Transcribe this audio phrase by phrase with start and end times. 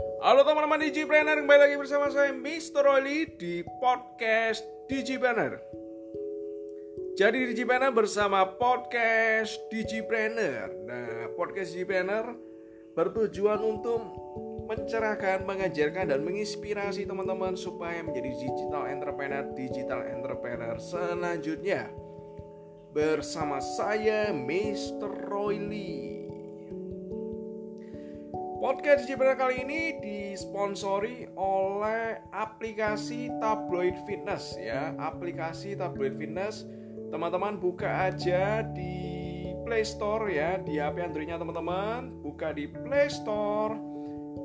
[0.00, 2.80] Halo teman-teman Digipreneur, kembali lagi bersama saya Mr.
[2.88, 5.60] Oily di podcast Digipreneur.
[7.20, 10.72] Jadi Digipreneur bersama podcast Digipreneur.
[10.88, 12.32] Nah, podcast Digipreneur
[12.96, 14.00] bertujuan untuk
[14.64, 21.92] mencerahkan, mengajarkan dan menginspirasi teman-teman supaya menjadi digital entrepreneur, digital entrepreneur selanjutnya.
[22.96, 25.28] Bersama saya Mr.
[25.28, 26.09] Royli.
[28.70, 34.94] Podcast Jibra kali ini disponsori oleh aplikasi Tabloid Fitness ya.
[34.94, 36.70] Aplikasi Tabloid Fitness.
[37.10, 43.74] Teman-teman buka aja di Play Store ya, di HP Androidnya teman-teman, buka di Play Store.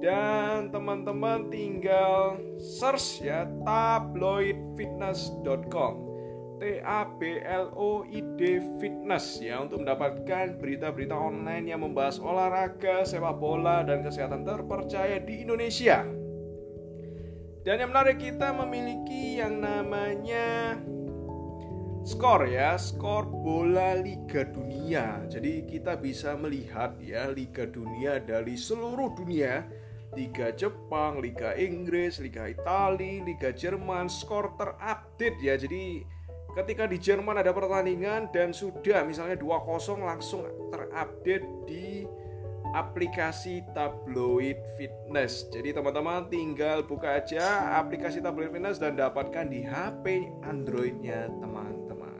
[0.00, 6.13] Dan teman-teman tinggal search ya tabloidfitness.com
[6.58, 12.22] T A B L O I D Fitness ya untuk mendapatkan berita-berita online yang membahas
[12.22, 16.06] olahraga, sepak bola dan kesehatan terpercaya di Indonesia.
[17.64, 20.76] Dan yang menarik kita memiliki yang namanya
[22.04, 25.24] skor ya, skor bola Liga Dunia.
[25.32, 29.64] Jadi kita bisa melihat ya Liga Dunia dari seluruh dunia
[30.12, 35.56] Liga Jepang, Liga Inggris, Liga Italia, Liga Jerman, skor terupdate ya.
[35.58, 36.04] Jadi
[36.54, 42.06] ketika di Jerman ada pertandingan dan sudah misalnya 2-0 langsung terupdate di
[42.74, 45.46] aplikasi Tabloid Fitness.
[45.50, 52.12] Jadi teman-teman tinggal buka aja aplikasi Tabloid Fitness dan dapatkan di HP Androidnya teman-teman.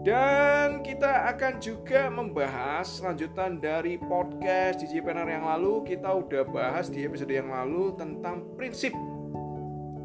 [0.00, 5.84] Dan kita akan juga membahas lanjutan dari podcast DigiPreneur yang lalu.
[5.84, 8.96] Kita udah bahas di episode yang lalu tentang prinsip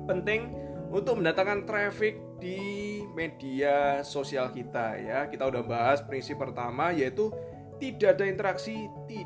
[0.06, 0.52] penting
[0.92, 5.20] untuk mendatangkan traffic di media sosial kita ya.
[5.28, 7.32] Kita udah bahas prinsip pertama yaitu
[7.80, 9.24] tidak ada interaksi, ti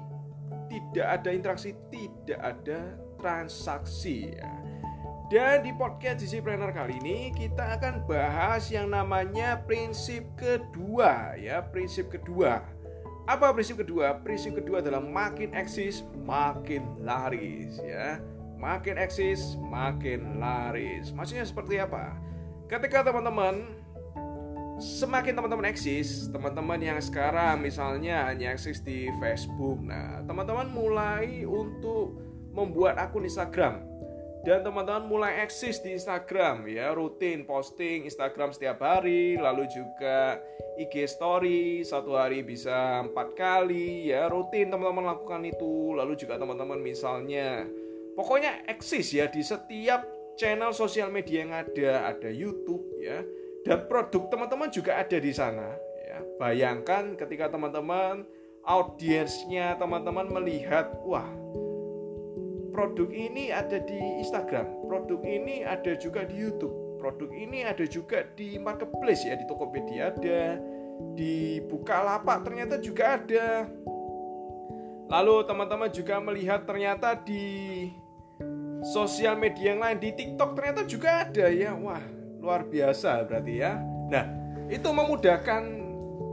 [0.69, 2.79] tidak ada interaksi, tidak ada
[3.17, 4.49] transaksi ya.
[5.29, 11.61] Dan di podcast Gizi Planner kali ini kita akan bahas yang namanya prinsip kedua ya,
[11.61, 12.65] prinsip kedua.
[13.29, 14.17] Apa prinsip kedua?
[14.25, 18.17] Prinsip kedua adalah makin eksis, makin laris ya.
[18.57, 21.13] Makin eksis, makin laris.
[21.13, 22.17] Maksudnya seperti apa?
[22.69, 23.65] Ketika teman-teman
[24.77, 29.81] semakin teman-teman eksis, teman-teman yang sekarang misalnya hanya eksis di Facebook.
[29.81, 32.13] Nah, teman-teman mulai untuk
[32.53, 33.89] membuat akun Instagram
[34.45, 40.39] dan teman-teman mulai eksis di Instagram ya rutin posting Instagram setiap hari lalu juga
[40.79, 46.79] IG story satu hari bisa empat kali ya rutin teman-teman lakukan itu lalu juga teman-teman
[46.79, 47.67] misalnya
[48.15, 53.21] pokoknya eksis ya di setiap channel sosial media yang ada ada YouTube ya.
[53.67, 55.75] Dan produk teman-teman juga ada di sana
[56.07, 56.23] ya.
[56.39, 58.23] Bayangkan ketika teman-teman
[58.63, 61.27] audiensnya teman-teman melihat wah
[62.71, 68.27] produk ini ada di Instagram produk ini ada juga di YouTube produk ini ada juga
[68.35, 70.59] di marketplace ya di Tokopedia ada
[71.15, 73.67] di Bukalapak ternyata juga ada.
[75.09, 77.89] Lalu teman-teman juga melihat ternyata di
[78.83, 82.01] sosial media yang lain di TikTok ternyata juga ada ya wah
[82.39, 83.75] luar biasa berarti ya.
[84.09, 84.25] Nah,
[84.71, 85.63] itu memudahkan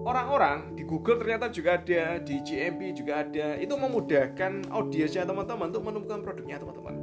[0.06, 3.58] orang-orang di Google ternyata juga ada, di GMP juga ada.
[3.58, 6.94] Itu memudahkan audiensnya teman-teman untuk menemukan produknya teman-teman.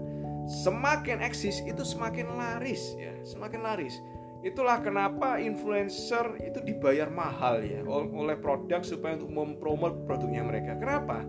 [0.64, 4.00] Semakin eksis itu semakin laris ya, semakin laris.
[4.44, 10.76] Itulah kenapa influencer itu dibayar mahal ya oleh produk supaya untuk mempromot produknya mereka.
[10.76, 11.24] Kenapa?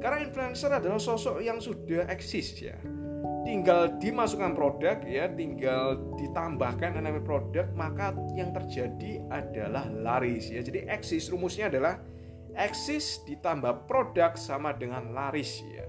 [0.00, 2.76] Karena influencer adalah sosok yang sudah eksis ya
[3.44, 10.64] tinggal dimasukkan produk ya tinggal ditambahkan namanya produk maka yang terjadi adalah laris ya.
[10.64, 12.00] Jadi eksis rumusnya adalah
[12.56, 15.84] eksis ditambah produk sama dengan laris ya.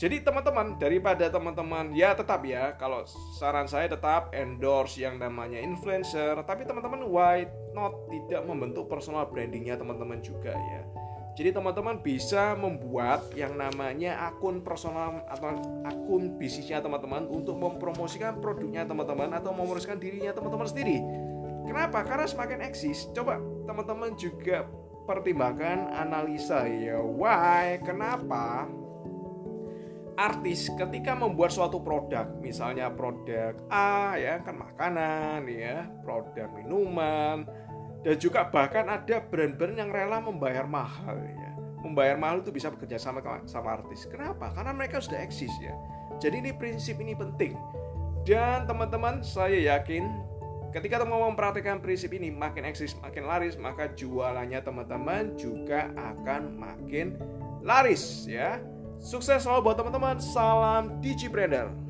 [0.00, 3.04] Jadi teman-teman daripada teman-teman ya tetap ya kalau
[3.36, 7.44] saran saya tetap endorse yang namanya influencer tapi teman-teman why
[7.76, 10.82] not tidak membentuk personal brandingnya teman-teman juga ya
[11.40, 15.56] jadi teman-teman bisa membuat yang namanya akun personal atau
[15.88, 21.00] akun bisnisnya teman-teman untuk mempromosikan produknya teman-teman atau mempromosikan dirinya teman-teman sendiri.
[21.64, 22.04] Kenapa?
[22.04, 23.08] Karena semakin eksis.
[23.16, 24.68] Coba teman-teman juga
[25.08, 27.00] pertimbangkan analisa ya.
[27.00, 27.80] Why?
[27.88, 28.68] Kenapa?
[30.20, 37.48] Artis ketika membuat suatu produk, misalnya produk A ya kan makanan ya, produk minuman,
[38.00, 41.52] dan juga bahkan ada brand-brand yang rela membayar mahal ya.
[41.80, 44.08] Membayar mahal itu bisa bekerja sama sama artis.
[44.08, 44.52] Kenapa?
[44.52, 45.72] Karena mereka sudah eksis ya.
[46.20, 47.56] Jadi ini prinsip ini penting.
[48.24, 50.04] Dan teman-teman saya yakin
[50.76, 57.16] ketika teman-teman memperhatikan prinsip ini makin eksis makin laris maka jualannya teman-teman juga akan makin
[57.64, 58.60] laris ya.
[59.00, 60.20] Sukses selalu buat teman-teman.
[60.20, 61.89] Salam Digipreneur.